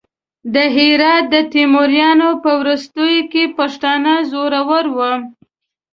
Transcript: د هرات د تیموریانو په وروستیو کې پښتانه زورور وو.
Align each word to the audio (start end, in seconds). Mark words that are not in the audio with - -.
د 0.53 0.55
هرات 0.75 1.23
د 1.33 1.35
تیموریانو 1.53 2.29
په 2.43 2.49
وروستیو 2.61 3.27
کې 3.31 3.43
پښتانه 3.57 4.13
زورور 4.31 4.85
وو. 4.97 5.13